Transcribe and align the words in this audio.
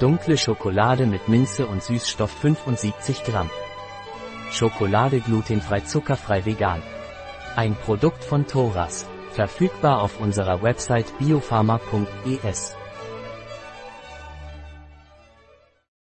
Dunkle 0.00 0.38
Schokolade 0.38 1.04
mit 1.04 1.28
Minze 1.28 1.66
und 1.66 1.82
Süßstoff 1.82 2.30
75 2.30 3.22
Gramm. 3.22 3.50
Schokolade 4.50 5.20
glutenfrei 5.20 5.80
zuckerfrei 5.80 6.46
vegan. 6.46 6.82
Ein 7.54 7.74
Produkt 7.74 8.24
von 8.24 8.46
Thoras. 8.46 9.06
Verfügbar 9.32 10.00
auf 10.00 10.18
unserer 10.18 10.62
Website 10.62 11.18
biopharma.es. 11.18 12.79